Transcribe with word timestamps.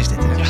is 0.00 0.08
dit. 0.08 0.18
Hè? 0.24 0.34
Ja. 0.34 0.44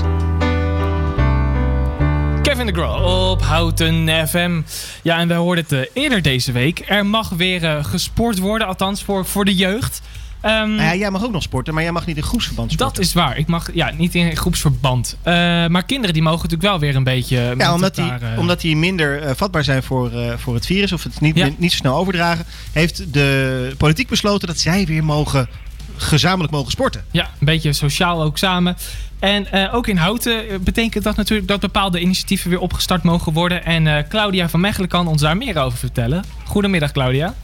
Kevin 2.43 2.67
de 2.67 2.73
Grow 2.73 3.31
op 3.31 3.43
Houten 3.43 4.29
FM. 4.29 4.61
Ja, 5.03 5.19
en 5.19 5.29
we 5.29 5.35
hoorden 5.35 5.65
het 5.69 5.73
uh, 5.73 6.03
eerder 6.03 6.23
deze 6.23 6.53
week. 6.53 6.83
Er 6.87 7.07
mag 7.07 7.29
weer 7.29 7.63
uh, 7.63 7.85
gesport 7.85 8.39
worden, 8.39 8.67
althans 8.67 9.03
voor, 9.03 9.27
voor 9.27 9.45
de 9.45 9.55
jeugd. 9.55 10.03
Um, 10.45 10.51
nou 10.51 10.83
ja, 10.83 10.95
jij 10.95 11.11
mag 11.11 11.25
ook 11.25 11.33
nog 11.33 11.43
sporten, 11.43 11.75
maar 11.75 11.83
jij 11.83 11.93
mag 11.93 12.07
niet 12.07 12.17
in 12.17 12.23
groepsverband 12.23 12.73
sporten. 12.73 12.97
Dat 12.97 13.05
is 13.07 13.13
waar. 13.13 13.39
Ik 13.39 13.47
mag 13.47 13.75
ja, 13.75 13.91
niet 13.97 14.15
in 14.15 14.37
groepsverband. 14.37 15.17
Uh, 15.19 15.33
maar 15.67 15.85
kinderen 15.85 16.13
die 16.15 16.23
mogen 16.23 16.43
natuurlijk 16.43 16.71
wel 16.71 16.79
weer 16.79 16.97
een 16.97 17.05
beetje. 17.05 17.55
Ja, 17.59 17.75
omdat 17.75 17.95
die, 17.95 18.13
omdat 18.37 18.61
die 18.61 18.77
minder 18.77 19.37
vatbaar 19.37 19.65
zijn 19.65 19.83
voor, 19.83 20.11
voor 20.37 20.55
het 20.55 20.67
virus 20.67 20.93
of 20.93 21.03
het 21.03 21.21
niet, 21.21 21.37
ja. 21.37 21.49
niet 21.57 21.71
zo 21.71 21.77
snel 21.77 21.97
overdragen, 21.97 22.45
heeft 22.73 23.13
de 23.13 23.75
politiek 23.77 24.09
besloten 24.09 24.49
dat 24.49 24.59
zij 24.59 24.87
weer 24.87 25.05
mogen 25.05 25.49
gezamenlijk 26.01 26.53
mogen 26.53 26.71
sporten. 26.71 27.05
Ja, 27.11 27.23
een 27.25 27.47
beetje 27.47 27.73
sociaal 27.73 28.23
ook 28.23 28.39
samen. 28.39 28.77
En 29.21 29.47
uh, 29.55 29.75
ook 29.75 29.87
in 29.87 29.97
Houten 29.97 30.63
betekent 30.65 31.05
dat 31.05 31.17
natuurlijk 31.17 31.49
dat 31.49 31.61
bepaalde 31.61 32.01
initiatieven 32.01 32.51
weer 32.51 32.61
opgestart 32.61 33.03
mogen 33.03 33.33
worden. 33.33 33.65
En 33.65 33.87
uh, 33.87 33.99
Claudia 34.09 34.49
van 34.49 34.61
Mechelen 34.61 34.89
kan 34.89 35.07
ons 35.07 35.23
daar 35.23 35.37
meer 35.37 35.59
over 35.59 35.79
vertellen. 35.79 36.25
Goedemiddag 36.45 36.93
Claudia. 36.93 37.35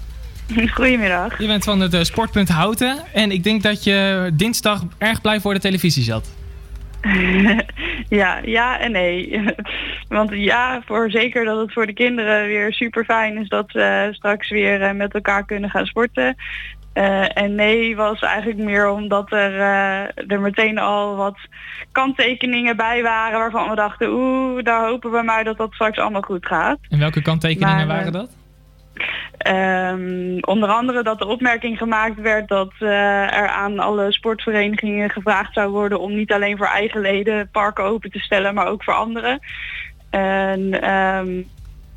Goedemiddag. 0.74 1.38
Je 1.38 1.47
bent 1.47 1.64
van 1.64 1.80
het 1.80 1.95
uh, 1.95 2.02
Sportpunt 2.02 2.48
Houten. 2.48 2.98
En 3.12 3.30
ik 3.30 3.45
denk 3.45 3.62
dat 3.62 3.84
je 3.84 4.30
dinsdag 4.33 4.83
erg 4.98 5.20
blij 5.20 5.41
voor 5.41 5.55
de 5.55 5.61
televisie 5.61 6.02
zat. 6.02 6.34
ja, 8.20 8.41
ja 8.45 8.78
en 8.80 8.92
nee. 8.92 9.45
Want 10.09 10.30
ja, 10.33 10.83
voor 10.86 11.11
zeker 11.11 11.45
dat 11.45 11.61
het 11.61 11.73
voor 11.73 11.86
de 11.86 11.92
kinderen 11.92 12.47
weer 12.47 12.73
super 12.73 13.05
fijn 13.05 13.38
is 13.38 13.48
dat 13.48 13.64
ze 13.69 14.09
straks 14.12 14.48
weer 14.48 14.97
met 14.97 15.14
elkaar 15.14 15.45
kunnen 15.45 15.70
gaan 15.70 15.86
sporten. 15.86 16.36
Uh, 16.96 17.36
en 17.36 17.55
nee 17.55 17.96
was 17.96 18.20
eigenlijk 18.20 18.60
meer 18.60 18.91
omdat 18.91 19.32
er, 19.32 19.52
uh, 19.52 20.30
er 20.32 20.41
meteen 20.41 20.78
al 20.78 21.16
wat 21.16 21.38
kanttekeningen 21.92 22.77
bij 22.77 23.02
waren 23.02 23.38
waarvan 23.38 23.69
we 23.69 23.74
dachten, 23.74 24.09
oeh, 24.09 24.62
daar 24.62 24.86
hopen 24.88 25.10
we 25.10 25.22
maar 25.22 25.45
dat 25.45 25.56
dat 25.56 25.72
straks 25.72 25.98
allemaal 25.98 26.22
goed 26.22 26.47
gaat. 26.47 26.78
En 26.88 26.98
welke 26.98 27.22
kanttekeningen 27.22 27.86
maar, 27.86 27.97
waren 27.97 28.12
dat? 28.12 28.36
Um, 29.47 30.38
onder 30.41 30.69
andere 30.69 31.03
dat 31.03 31.19
de 31.19 31.27
opmerking 31.27 31.78
gemaakt 31.78 32.20
werd 32.20 32.48
dat 32.48 32.72
uh, 32.80 33.38
er 33.38 33.48
aan 33.48 33.78
alle 33.78 34.12
sportverenigingen 34.12 35.10
gevraagd 35.10 35.53
zou 35.53 35.70
worden 35.70 36.00
om 36.00 36.14
niet 36.14 36.33
alleen 36.33 36.56
voor 36.56 36.66
eigen 36.66 37.00
leden 37.00 37.48
parken 37.50 37.84
open 37.84 38.10
te 38.10 38.19
stellen, 38.19 38.55
maar 38.55 38.66
ook 38.66 38.84
voor 38.84 38.94
anderen. 38.94 39.41
En 40.10 40.91
um, 40.91 41.47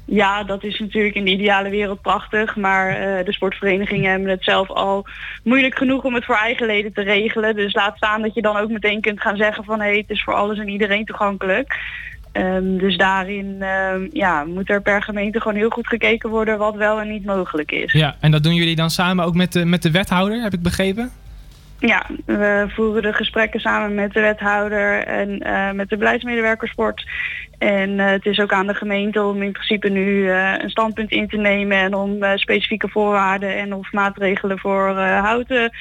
ja, 0.10 0.44
dat 0.44 0.64
is 0.64 0.80
natuurlijk 0.80 1.16
in 1.16 1.26
de 1.26 1.32
ideale 1.32 1.70
wereld 1.70 2.02
prachtig. 2.02 2.56
Maar 2.56 2.90
uh, 2.90 3.26
de 3.26 3.34
sportverenigingen 3.34 4.12
hebben 4.12 4.30
het 4.30 4.44
zelf 4.44 4.70
al 4.70 5.06
moeilijk 5.44 5.78
genoeg 5.78 6.04
om 6.04 6.14
het 6.14 6.26
voor 6.26 6.36
eigen 6.36 6.66
leden 6.66 6.94
te 6.94 7.02
regelen. 7.02 7.56
Dus 7.56 7.74
laat 7.74 7.98
staan 7.98 8.22
dat 8.22 8.34
je 8.34 8.42
dan 8.42 8.58
ook 8.58 8.70
meteen 8.70 9.02
kunt 9.02 9.22
gaan 9.22 9.38
zeggen 9.38 9.64
van 9.64 9.80
hé, 9.80 9.88
hey, 9.88 9.98
het 9.98 10.10
is 10.10 10.24
voor 10.24 10.34
alles 10.34 10.58
en 10.58 10.70
iedereen 10.70 11.06
toegankelijk. 11.06 11.80
Um, 12.34 12.78
dus 12.78 12.98
daarin 12.98 13.64
um, 13.94 14.10
ja, 14.14 14.44
moet 14.44 14.70
er 14.70 14.82
per 14.82 15.04
gemeente 15.04 15.42
gewoon 15.42 15.58
heel 15.58 15.70
goed 15.70 15.88
gekeken 15.88 16.30
worden 16.30 16.58
wat 16.58 16.76
wel 16.76 17.00
en 17.00 17.08
niet 17.08 17.26
mogelijk 17.26 17.72
is. 17.72 17.92
Ja, 17.92 18.16
en 18.20 18.32
dat 18.32 18.44
doen 18.44 18.56
jullie 18.56 18.76
dan 18.76 18.90
samen 18.90 19.26
ook 19.26 19.36
met 19.36 19.54
de, 19.54 19.66
met 19.66 19.82
de 19.82 19.92
wethouder, 19.92 20.42
heb 20.42 20.54
ik 20.54 20.62
begrepen? 20.62 21.12
Ja, 21.80 22.06
we 22.26 22.66
voeren 22.70 23.02
de 23.02 23.14
gesprekken 23.14 23.60
samen 23.60 23.96
met 23.96 24.14
de 24.14 24.22
wethouder 24.22 25.04
en 25.04 25.44
uh, 25.48 25.72
met 25.72 25.90
de 25.90 25.98
beleidsmedewerkersport. 25.98 27.06
En 27.60 27.90
uh, 27.90 28.10
het 28.10 28.26
is 28.26 28.40
ook 28.40 28.52
aan 28.52 28.68
de 28.68 28.74
gemeente 28.74 29.24
om 29.24 29.42
in 29.42 29.52
principe 29.52 29.90
nu 29.90 30.06
uh, 30.06 30.54
een 30.58 30.70
standpunt 30.70 31.12
in 31.12 31.28
te 31.28 31.38
nemen 31.38 31.78
en 31.78 31.94
om 31.94 32.38
specifieke 32.38 32.90
voorwaarden 32.90 33.58
en 33.58 33.74
of 33.74 33.92
maatregelen 33.92 34.60
voor 34.60 34.90
houten 35.00 35.72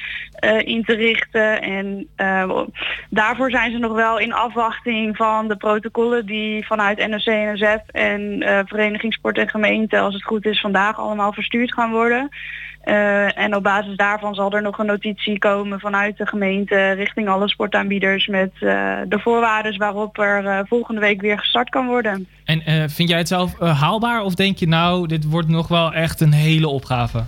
in 0.59 0.83
te 0.83 0.93
richten. 0.93 1.61
En 1.61 2.07
daarvoor 3.09 3.51
zijn 3.51 3.71
ze 3.71 3.77
nog 3.77 3.93
wel 3.93 4.19
in 4.19 4.33
afwachting 4.33 5.15
van 5.15 5.47
de 5.47 5.55
protocollen 5.55 6.25
die 6.25 6.65
vanuit 6.65 7.07
NRC, 7.07 7.25
NSF 7.25 7.87
en 7.91 8.43
Vereniging 8.67 9.13
Sport 9.13 9.37
en 9.37 9.49
Gemeente, 9.49 9.99
als 9.99 10.13
het 10.13 10.23
goed 10.23 10.45
is, 10.45 10.61
vandaag 10.61 10.99
allemaal 10.99 11.33
verstuurd 11.33 11.73
gaan 11.73 11.91
worden. 11.91 12.29
Uh, 12.85 13.37
en 13.37 13.55
op 13.55 13.63
basis 13.63 13.95
daarvan 13.95 14.35
zal 14.35 14.51
er 14.51 14.61
nog 14.61 14.77
een 14.77 14.85
notitie 14.85 15.37
komen 15.39 15.79
vanuit 15.79 16.17
de 16.17 16.25
gemeente 16.25 16.91
richting 16.91 17.27
alle 17.27 17.49
sportaanbieders 17.49 18.27
met 18.27 18.51
uh, 18.53 18.97
de 19.07 19.19
voorwaarden 19.19 19.77
waarop 19.77 20.19
er 20.19 20.43
uh, 20.43 20.59
volgende 20.63 21.01
week 21.01 21.21
weer 21.21 21.39
gestart 21.39 21.69
kan 21.69 21.87
worden. 21.87 22.27
En 22.45 22.89
vind 22.89 23.09
jij 23.09 23.17
het 23.17 23.27
zelf 23.27 23.59
haalbaar 23.59 24.21
of 24.21 24.35
denk 24.35 24.57
je 24.57 24.67
nou, 24.67 25.07
dit 25.07 25.25
wordt 25.25 25.47
nog 25.47 25.67
wel 25.67 25.93
echt 25.93 26.21
een 26.21 26.33
hele 26.33 26.67
opgave? 26.67 27.23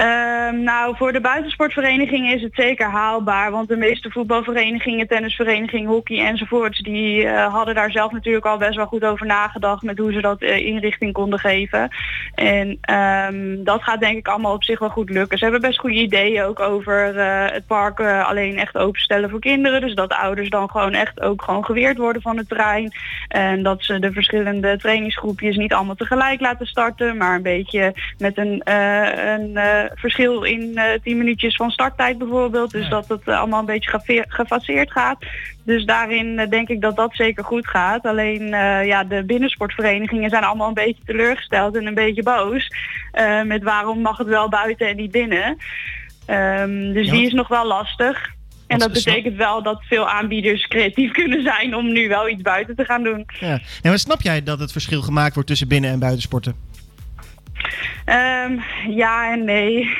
Um, 0.00 0.62
nou, 0.62 0.96
voor 0.96 1.12
de 1.12 1.20
buitensportverenigingen 1.20 2.34
is 2.34 2.42
het 2.42 2.54
zeker 2.54 2.86
haalbaar. 2.86 3.50
Want 3.50 3.68
de 3.68 3.76
meeste 3.76 4.10
voetbalverenigingen, 4.10 5.08
tennisverenigingen, 5.08 5.88
hockey 5.90 6.26
enzovoorts... 6.26 6.78
die 6.78 7.22
uh, 7.22 7.54
hadden 7.54 7.74
daar 7.74 7.90
zelf 7.90 8.12
natuurlijk 8.12 8.46
al 8.46 8.58
best 8.58 8.76
wel 8.76 8.86
goed 8.86 9.04
over 9.04 9.26
nagedacht... 9.26 9.82
met 9.82 9.98
hoe 9.98 10.12
ze 10.12 10.20
dat 10.20 10.42
uh, 10.42 10.56
inrichting 10.56 11.12
konden 11.12 11.38
geven. 11.38 11.88
En 12.34 12.78
um, 12.94 13.64
dat 13.64 13.82
gaat 13.82 14.00
denk 14.00 14.16
ik 14.16 14.28
allemaal 14.28 14.54
op 14.54 14.64
zich 14.64 14.78
wel 14.78 14.88
goed 14.88 15.10
lukken. 15.10 15.38
Ze 15.38 15.44
hebben 15.44 15.62
best 15.62 15.78
goede 15.78 15.96
ideeën 15.96 16.42
ook 16.42 16.60
over 16.60 17.16
uh, 17.16 17.50
het 17.52 17.66
park 17.66 18.00
alleen 18.00 18.58
echt 18.58 18.76
openstellen 18.76 19.30
voor 19.30 19.40
kinderen. 19.40 19.80
Dus 19.80 19.94
dat 19.94 20.12
ouders 20.12 20.48
dan 20.48 20.70
gewoon 20.70 20.92
echt 20.92 21.20
ook 21.20 21.42
gewoon 21.42 21.64
geweerd 21.64 21.98
worden 21.98 22.22
van 22.22 22.36
het 22.36 22.48
terrein. 22.48 22.92
En 23.28 23.62
dat 23.62 23.84
ze 23.84 23.98
de 23.98 24.12
verschillende 24.12 24.76
trainingsgroepjes 24.76 25.56
niet 25.56 25.72
allemaal 25.72 25.94
tegelijk 25.94 26.40
laten 26.40 26.66
starten... 26.66 27.16
maar 27.16 27.34
een 27.34 27.42
beetje 27.42 27.94
met 28.18 28.38
een... 28.38 28.62
een 28.64 29.81
verschil 29.94 30.42
in 30.42 30.70
uh, 30.74 30.84
10 31.02 31.16
minuutjes 31.16 31.56
van 31.56 31.70
starttijd 31.70 32.18
bijvoorbeeld. 32.18 32.70
Dus 32.70 32.84
ja. 32.84 32.90
dat 32.90 33.08
het 33.08 33.20
uh, 33.24 33.38
allemaal 33.38 33.60
een 33.60 33.66
beetje 33.66 34.24
gefaseerd 34.28 34.92
gaat. 34.92 35.18
Dus 35.64 35.84
daarin 35.84 36.46
denk 36.50 36.68
ik 36.68 36.80
dat 36.80 36.96
dat 36.96 37.14
zeker 37.14 37.44
goed 37.44 37.68
gaat. 37.68 38.06
Alleen 38.06 38.46
ja, 38.86 39.04
de 39.04 39.24
binnensportverenigingen 39.24 40.30
zijn 40.30 40.44
allemaal 40.44 40.68
een 40.68 40.74
beetje 40.74 41.02
teleurgesteld 41.04 41.76
en 41.76 41.86
een 41.86 41.94
beetje 41.94 42.22
boos. 42.22 42.68
met 43.44 43.62
waarom 43.62 44.00
mag 44.00 44.18
het 44.18 44.26
wel 44.26 44.48
buiten 44.48 44.88
en 44.88 44.96
niet 44.96 45.10
binnen. 45.10 45.56
Um, 46.26 46.92
dus 46.92 47.06
ja. 47.06 47.12
die 47.12 47.26
is 47.26 47.32
nog 47.32 47.48
wel 47.48 47.66
lastig. 47.66 48.30
En 48.72 48.78
dat 48.78 48.92
betekent 48.92 49.36
wel 49.36 49.62
dat 49.62 49.82
veel 49.84 50.08
aanbieders 50.08 50.66
creatief 50.66 51.12
kunnen 51.20 51.42
zijn 51.42 51.74
om 51.74 51.92
nu 51.92 52.08
wel 52.08 52.28
iets 52.28 52.42
buiten 52.42 52.76
te 52.76 52.84
gaan 52.84 53.02
doen. 53.02 53.26
Ja. 53.40 53.60
Maar 53.82 53.98
snap 53.98 54.22
jij 54.22 54.42
dat 54.42 54.58
het 54.58 54.72
verschil 54.72 55.02
gemaakt 55.02 55.34
wordt 55.34 55.48
tussen 55.48 55.68
binnen- 55.68 55.90
en 55.90 55.98
buitensporten? 55.98 56.54
Um, 58.06 58.60
ja 58.88 59.32
en 59.32 59.44
nee. 59.44 59.96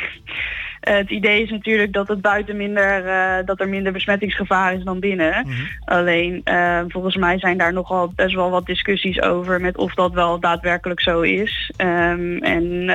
Uh, 0.88 0.94
het 0.94 1.10
idee 1.10 1.42
is 1.42 1.50
natuurlijk 1.50 1.92
dat 1.92 2.08
het 2.08 2.20
buiten 2.20 2.56
minder, 2.56 3.06
uh, 3.06 3.46
dat 3.46 3.60
er 3.60 3.68
minder 3.68 3.92
besmettingsgevaar 3.92 4.74
is 4.74 4.84
dan 4.84 5.00
binnen. 5.00 5.44
Mm 5.46 5.52
-hmm. 5.52 5.66
Alleen 5.84 6.40
uh, 6.44 6.80
volgens 6.88 7.16
mij 7.16 7.38
zijn 7.38 7.58
daar 7.58 7.72
nogal 7.72 8.12
best 8.16 8.34
wel 8.34 8.50
wat 8.50 8.66
discussies 8.66 9.20
over 9.20 9.60
met 9.60 9.76
of 9.76 9.94
dat 9.94 10.12
wel 10.12 10.40
daadwerkelijk 10.40 11.00
zo 11.00 11.20
is. 11.20 11.72
Um, 11.76 12.38
en 12.38 12.86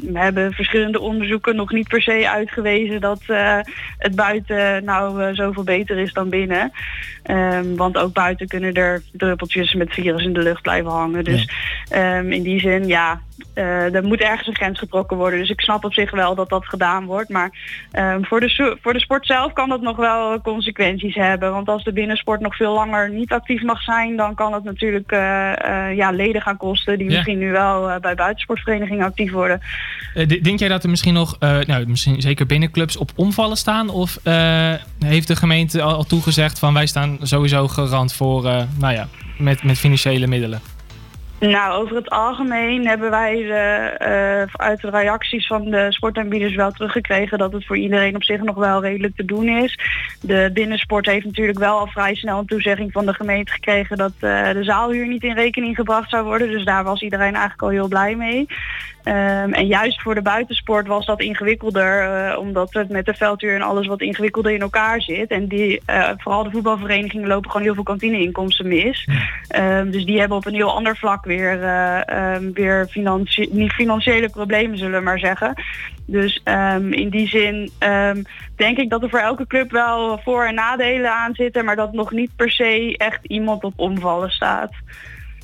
we 0.00 0.18
hebben 0.18 0.52
verschillende 0.52 1.00
onderzoeken 1.00 1.56
nog 1.56 1.72
niet 1.72 1.88
per 1.88 2.02
se 2.02 2.30
uitgewezen 2.30 3.00
dat 3.00 3.22
het 3.98 4.14
buiten 4.14 4.84
nou 4.84 5.34
zoveel 5.34 5.64
beter 5.64 5.98
is 5.98 6.12
dan 6.12 6.28
binnen. 6.28 6.72
Um, 7.30 7.76
want 7.76 7.96
ook 7.96 8.12
buiten 8.12 8.46
kunnen 8.46 8.74
er 8.74 9.02
druppeltjes 9.12 9.74
met 9.74 9.92
virus 9.92 10.24
in 10.24 10.32
de 10.32 10.42
lucht 10.42 10.62
blijven 10.62 10.90
hangen. 10.90 11.24
Dus 11.24 11.48
ja. 11.90 12.18
in 12.18 12.42
die 12.42 12.60
zin, 12.60 12.86
ja, 12.86 13.20
uh, 13.60 13.94
er 13.94 14.04
moet 14.04 14.20
ergens 14.20 14.48
een 14.48 14.54
grens 14.54 14.78
getrokken 14.78 15.16
worden. 15.16 15.38
Dus 15.38 15.50
ik 15.50 15.60
snap 15.60 15.84
op 15.84 15.92
zich 15.92 16.10
wel 16.10 16.34
dat 16.34 16.48
dat 16.48 16.66
gedaan 16.66 17.04
wordt. 17.04 17.28
Maar 17.28 17.50
um, 17.92 18.24
voor, 18.24 18.40
de 18.40 18.76
voor 18.82 18.92
de 18.92 19.00
sport 19.00 19.26
zelf 19.26 19.52
kan 19.52 19.68
dat 19.68 19.80
nog 19.80 19.96
wel 19.96 20.40
consequenties 20.40 21.14
hebben. 21.14 21.52
Want 21.52 21.68
als 21.68 21.84
de 21.84 21.92
binnensport 21.92 22.40
nog 22.40 22.56
veel 22.56 22.72
langer 22.72 23.10
niet 23.10 23.32
actief 23.32 23.62
mag 23.62 23.82
zijn... 23.82 24.16
dan 24.16 24.34
kan 24.34 24.52
het 24.52 24.64
natuurlijk 24.64 25.12
uh, 25.12 25.18
uh, 25.18 25.96
ja, 25.96 26.10
leden 26.10 26.42
gaan 26.42 26.56
kosten... 26.56 26.98
die 26.98 27.08
ja. 27.08 27.14
misschien 27.14 27.38
nu 27.38 27.50
wel 27.50 28.00
bij 28.00 28.14
buitensportverenigingen 28.14 29.06
actief 29.06 29.32
worden. 29.32 29.60
denk 30.42 30.58
jij 30.58 30.68
dat 30.68 30.82
er 30.82 30.90
misschien 30.90 31.14
nog, 31.14 31.38
nou, 31.40 31.86
misschien 31.86 32.20
zeker 32.20 32.46
binnenclubs 32.46 32.96
op 32.96 33.10
omvallen 33.16 33.56
staan? 33.56 33.88
Of 33.88 34.18
heeft 34.98 35.28
de 35.28 35.36
gemeente 35.36 35.82
al, 35.82 35.94
al, 35.94 36.04
toegezegd 36.04 36.58
van 36.58 36.74
wij 36.74 36.86
staan 36.86 37.18
sowieso 37.22 37.68
garant 37.68 38.12
voor... 38.12 38.42
nou 38.78 38.94
ja, 38.94 39.08
met, 39.38 39.62
met 39.62 39.78
financiële 39.78 40.26
middelen? 40.26 40.79
Nou, 41.40 41.82
over 41.82 41.96
het 41.96 42.10
algemeen 42.10 42.86
hebben 42.86 43.10
wij 43.10 43.36
de, 43.36 43.94
uh, 44.00 44.66
uit 44.66 44.80
de 44.80 44.90
reacties 44.90 45.46
van 45.46 45.64
de 45.64 45.86
sportaanbieders 45.92 46.54
wel 46.54 46.70
teruggekregen 46.70 47.38
dat 47.38 47.52
het 47.52 47.66
voor 47.66 47.76
iedereen 47.76 48.14
op 48.14 48.24
zich 48.24 48.42
nog 48.42 48.56
wel 48.56 48.82
redelijk 48.82 49.16
te 49.16 49.24
doen 49.24 49.48
is. 49.48 49.78
De 50.20 50.50
binnensport 50.52 51.06
heeft 51.06 51.24
natuurlijk 51.24 51.58
wel 51.58 51.78
al 51.78 51.86
vrij 51.86 52.14
snel 52.14 52.38
een 52.38 52.46
toezegging 52.46 52.92
van 52.92 53.06
de 53.06 53.14
gemeente 53.14 53.52
gekregen 53.52 53.96
dat 53.96 54.12
uh, 54.20 54.50
de 54.52 54.64
zaalhuur 54.64 55.06
niet 55.06 55.22
in 55.22 55.34
rekening 55.34 55.76
gebracht 55.76 56.10
zou 56.10 56.24
worden. 56.24 56.50
Dus 56.50 56.64
daar 56.64 56.84
was 56.84 57.02
iedereen 57.02 57.32
eigenlijk 57.32 57.62
al 57.62 57.68
heel 57.68 57.88
blij 57.88 58.14
mee. 58.14 58.46
Um, 59.04 59.52
en 59.52 59.66
juist 59.66 60.02
voor 60.02 60.14
de 60.14 60.22
buitensport 60.22 60.86
was 60.86 61.06
dat 61.06 61.20
ingewikkelder, 61.20 62.02
uh, 62.02 62.38
omdat 62.38 62.72
het 62.72 62.88
met 62.88 63.06
de 63.06 63.14
veldhuur 63.14 63.54
en 63.54 63.62
alles 63.62 63.86
wat 63.86 64.00
ingewikkelder 64.00 64.52
in 64.52 64.60
elkaar 64.60 65.00
zit. 65.00 65.30
En 65.30 65.46
die, 65.46 65.82
vooral 66.16 66.44
de 66.44 66.50
voetbalverenigingen 66.50 67.28
lopen 67.28 67.50
gewoon 67.50 67.66
heel 67.66 67.74
veel 67.74 67.82
kantineinkomsten 67.82 68.68
mis. 68.68 69.08
Um, 69.56 69.90
dus 69.90 70.04
die 70.04 70.18
hebben 70.18 70.36
op 70.36 70.46
een 70.46 70.54
heel 70.54 70.74
ander 70.74 70.96
vlak 70.96 71.24
weer, 71.30 71.52
um, 72.34 72.52
weer 72.52 72.88
niet 73.50 73.72
financiële 73.72 74.28
problemen, 74.28 74.78
zullen 74.78 74.98
we 74.98 75.04
maar 75.04 75.18
zeggen. 75.18 75.62
Dus 76.06 76.40
um, 76.44 76.92
in 76.92 77.08
die 77.08 77.28
zin 77.28 77.70
um, 77.78 78.24
denk 78.56 78.78
ik 78.78 78.90
dat 78.90 79.02
er 79.02 79.10
voor 79.10 79.18
elke 79.18 79.46
club 79.46 79.70
wel 79.70 80.20
voor- 80.24 80.44
en 80.44 80.54
nadelen 80.54 81.12
aan 81.12 81.34
zitten, 81.34 81.64
maar 81.64 81.76
dat 81.76 81.92
nog 81.92 82.10
niet 82.10 82.30
per 82.36 82.50
se 82.50 82.94
echt 82.96 83.18
iemand 83.22 83.64
op 83.64 83.72
omvallen 83.76 84.30
staat. 84.30 84.72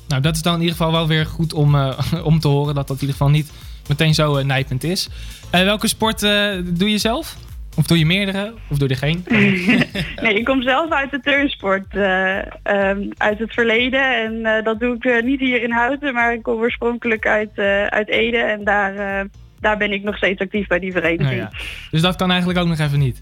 Nou, 0.07 0.21
dat 0.21 0.35
is 0.35 0.41
dan 0.41 0.53
in 0.53 0.61
ieder 0.61 0.75
geval 0.75 0.91
wel 0.91 1.07
weer 1.07 1.25
goed 1.25 1.53
om, 1.53 1.75
uh, 1.75 1.99
om 2.23 2.39
te 2.39 2.47
horen 2.47 2.75
dat 2.75 2.87
dat 2.87 2.95
in 2.95 3.01
ieder 3.01 3.17
geval 3.17 3.33
niet 3.33 3.51
meteen 3.87 4.13
zo 4.13 4.37
uh, 4.37 4.45
nijpend 4.45 4.83
is. 4.83 5.09
Welke 5.51 5.87
sport 5.87 6.19
doe 6.63 6.89
je 6.89 6.97
zelf? 6.97 7.37
Of 7.77 7.85
doe 7.85 7.99
je 7.99 8.05
meerdere? 8.05 8.53
Of 8.69 8.77
doe 8.77 8.87
je 8.87 8.93
er 8.93 8.99
geen? 8.99 9.25
nee, 10.23 10.33
ik 10.33 10.45
kom 10.45 10.61
zelf 10.61 10.91
uit 10.91 11.11
de 11.11 11.19
turnsport. 11.19 11.95
Um, 11.95 13.09
uit 13.17 13.39
het 13.39 13.53
verleden. 13.53 14.15
En 14.15 14.63
dat 14.63 14.79
doe 14.79 14.95
ik 14.95 15.23
niet 15.23 15.39
hier 15.39 15.63
in 15.63 15.71
Houten. 15.71 16.13
Maar 16.13 16.33
ik 16.33 16.43
kom 16.43 16.59
oorspronkelijk 16.59 17.27
uit, 17.27 17.59
uit 17.89 18.07
Ede. 18.07 18.37
En 18.37 18.63
daar, 18.63 19.25
daar 19.59 19.77
ben 19.77 19.91
ik 19.91 20.03
nog 20.03 20.17
steeds 20.17 20.41
actief 20.41 20.67
bij 20.67 20.79
die 20.79 20.91
vereniging. 20.91 21.39
Ja. 21.39 21.51
Dus 21.91 22.01
dat 22.01 22.15
kan 22.15 22.29
eigenlijk 22.29 22.59
ook 22.59 22.67
nog 22.67 22.79
even 22.79 22.99
niet? 22.99 23.17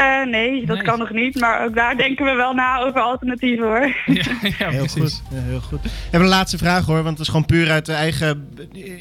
Uh, 0.00 0.26
nee, 0.30 0.66
dat 0.66 0.76
nee. 0.76 0.84
kan 0.84 0.98
nog 0.98 1.10
niet. 1.10 1.40
Maar 1.40 1.64
ook 1.64 1.74
daar 1.74 1.96
denken 1.96 2.24
we 2.24 2.32
wel 2.32 2.52
na 2.52 2.80
over 2.80 3.00
alternatieven 3.00 3.66
hoor. 3.66 3.94
Ja, 4.06 4.24
ja 4.58 4.68
heel 4.68 4.78
precies. 4.78 5.00
goed. 5.00 5.22
Ja, 5.30 5.42
heel 5.42 5.60
goed. 5.60 5.82
We 5.82 5.90
hebben 6.02 6.20
een 6.20 6.34
laatste 6.34 6.58
vraag 6.58 6.86
hoor, 6.86 7.02
want 7.02 7.08
het 7.08 7.20
is 7.20 7.26
gewoon 7.26 7.46
puur 7.46 7.70
uit 7.70 7.86
de 7.86 7.92
eigen 7.92 8.48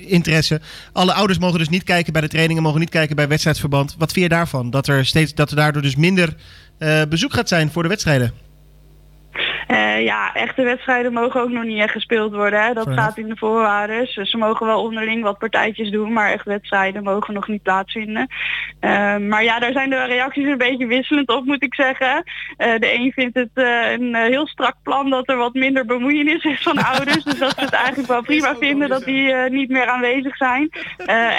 interesse. 0.08 0.62
Alle 0.94 1.14
ouders 1.14 1.40
mogen 1.40 1.60
dus 1.60 1.70
niet 1.70 1.84
kijken 1.84 2.14
bij 2.14 2.22
de 2.22 2.28
trainingen, 2.28 2.64
mogen 2.64 2.80
niet 2.80 2.90
kijken 2.90 3.16
bij 3.16 3.28
wedstrijdverband. 3.28 3.96
Wat 3.98 4.12
vind 4.12 4.26
je 4.26 4.32
daarvan? 4.32 4.70
Dat 4.70 4.88
er, 4.88 5.06
steeds, 5.06 5.34
dat 5.34 5.50
er 5.50 5.56
daardoor 5.56 5.82
dus 5.82 5.96
minder 5.96 6.36
uh, 6.80 7.02
bezoek 7.10 7.34
gaat 7.34 7.48
zijn 7.48 7.72
voor 7.72 7.84
de 7.84 7.90
wedstrijden? 7.90 8.47
Uh, 9.68 10.04
ja, 10.04 10.34
echte 10.34 10.64
wedstrijden 10.64 11.14
mogen 11.14 11.42
ook 11.42 11.50
nog 11.50 11.64
niet 11.64 11.82
echt 11.82 11.92
gespeeld 11.92 12.34
worden. 12.34 12.64
Hè. 12.64 12.74
Dat 12.74 12.92
staat 12.92 13.18
in 13.18 13.28
de 13.28 13.38
voorwaarden. 13.38 14.08
Ze 14.08 14.38
mogen 14.38 14.66
wel 14.66 14.84
onderling 14.84 15.24
wat 15.24 15.38
partijtjes 15.38 15.92
doen, 15.92 16.14
maar 16.14 16.32
echt 16.32 16.46
wedstrijden 16.46 17.04
mogen 17.04 17.34
nog 17.34 17.48
niet 17.48 17.62
plaatsvinden. 17.62 18.28
Uh, 18.82 19.18
maar 19.18 19.44
ja, 19.44 19.60
daar 19.60 19.72
zijn 19.72 19.90
de 19.90 20.04
reacties 20.04 20.48
een 20.48 20.58
beetje 20.58 20.86
wisselend 20.86 21.30
op, 21.30 21.46
moet 21.46 21.64
ik 21.64 21.74
zeggen. 21.74 22.24
Uh, 22.58 22.78
de 22.80 22.94
een 22.94 23.12
vindt 23.12 23.38
het 23.38 23.50
een 23.54 24.16
heel 24.16 24.48
strak 24.48 24.76
plan 24.84 25.10
dat 25.10 25.30
er 25.30 25.38
wat 25.38 25.54
minder 25.54 25.86
bemoeienis 25.86 26.44
is 26.44 26.62
van 26.62 26.78
ouders. 26.94 27.24
dus 27.24 27.40
dat 27.40 27.54
ze 27.58 27.62
het 27.62 27.74
eigenlijk 27.74 28.08
wel 28.08 28.22
prima 28.22 28.56
vinden 28.56 28.90
dat 28.90 29.04
die 29.04 29.34
niet 29.34 29.70
meer 29.70 29.88
aanwezig 29.88 30.36
zijn. 30.36 30.70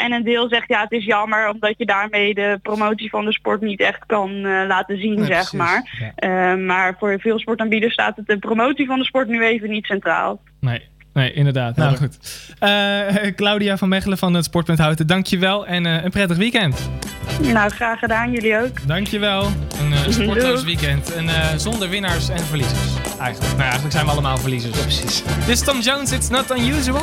en 0.02 0.12
een 0.12 0.24
deel 0.24 0.48
zegt 0.48 0.68
ja, 0.68 0.80
het 0.80 0.92
is 0.92 1.04
jammer 1.04 1.48
omdat 1.48 1.74
je 1.76 1.86
daarmee 1.86 2.34
de 2.34 2.58
promotie 2.62 3.10
van 3.10 3.24
de 3.24 3.32
sport 3.32 3.60
niet 3.60 3.80
echt 3.80 4.06
kan 4.06 4.40
laten 4.66 4.98
zien, 4.98 5.24
zeg 5.24 5.52
maar. 5.52 6.12
Ja. 6.16 6.56
maar 6.56 6.96
voor 6.98 7.20
veel 7.20 7.38
sportaanbieders 7.38 7.92
staat 7.92 8.17
het 8.18 8.26
de 8.26 8.38
promotie 8.38 8.86
van 8.86 8.98
de 8.98 9.04
sport 9.04 9.28
nu 9.28 9.44
even 9.44 9.70
niet 9.70 9.84
centraal. 9.84 10.40
Nee, 10.60 10.82
nee 11.12 11.32
inderdaad. 11.32 11.76
Nou 11.76 11.96
goed. 11.96 12.18
Uh, 12.62 13.32
Claudia 13.36 13.76
van 13.76 13.88
Mechelen 13.88 14.18
van 14.18 14.34
het 14.34 14.44
Sportpunt 14.44 14.78
Houten, 14.78 15.06
dankjewel 15.06 15.66
en 15.66 15.86
uh, 15.86 16.04
een 16.04 16.10
prettig 16.10 16.36
weekend. 16.36 16.90
Nou, 17.42 17.70
graag 17.70 17.98
gedaan. 17.98 18.30
Jullie 18.30 18.58
ook. 18.58 18.86
Dankjewel. 18.86 19.44
Een 19.80 19.90
uh, 19.90 20.08
sportloos 20.08 20.64
weekend. 20.64 21.14
En 21.14 21.60
zonder 21.60 21.88
winnaars 21.88 22.28
en 22.28 22.40
verliezers. 22.40 22.94
Eigenlijk. 23.20 23.50
Nou, 23.50 23.62
eigenlijk 23.62 23.92
zijn 23.92 24.04
we 24.04 24.10
allemaal 24.10 24.38
verliezers. 24.38 24.76
Ja, 24.76 24.82
precies. 24.82 25.22
Dit 25.22 25.48
is 25.48 25.60
Tom 25.60 25.80
Jones, 25.80 26.12
It's 26.12 26.28
Not 26.28 26.58
Unusual. 26.58 27.02